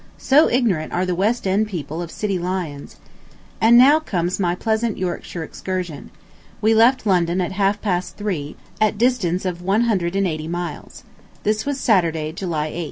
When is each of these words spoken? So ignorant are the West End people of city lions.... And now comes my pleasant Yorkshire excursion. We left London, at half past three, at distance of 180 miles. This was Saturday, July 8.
So 0.17 0.49
ignorant 0.49 0.91
are 0.93 1.05
the 1.05 1.13
West 1.13 1.45
End 1.45 1.67
people 1.67 2.01
of 2.01 2.09
city 2.09 2.39
lions.... 2.39 2.95
And 3.61 3.77
now 3.77 3.99
comes 3.99 4.39
my 4.39 4.55
pleasant 4.55 4.97
Yorkshire 4.97 5.43
excursion. 5.43 6.09
We 6.59 6.73
left 6.73 7.05
London, 7.05 7.39
at 7.39 7.51
half 7.51 7.79
past 7.83 8.17
three, 8.17 8.55
at 8.81 8.97
distance 8.97 9.45
of 9.45 9.61
180 9.61 10.47
miles. 10.47 11.03
This 11.43 11.67
was 11.67 11.79
Saturday, 11.79 12.31
July 12.31 12.69
8. 12.69 12.79